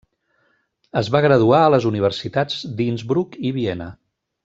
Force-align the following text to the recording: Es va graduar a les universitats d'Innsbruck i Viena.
Es 1.01 1.09
va 1.17 1.21
graduar 1.27 1.59
a 1.65 1.69
les 1.75 1.87
universitats 1.91 2.57
d'Innsbruck 2.81 3.39
i 3.51 3.57
Viena. 3.63 3.93